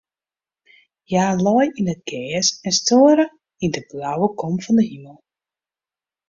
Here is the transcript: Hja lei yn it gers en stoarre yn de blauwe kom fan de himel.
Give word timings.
Hja 1.09 1.25
lei 1.45 1.67
yn 1.79 1.91
it 1.93 2.01
gers 2.11 2.47
en 2.67 2.73
stoarre 2.79 3.25
yn 3.63 3.71
de 3.75 3.81
blauwe 3.89 4.27
kom 4.39 4.55
fan 4.63 4.77
de 4.79 4.85
himel. 4.91 5.17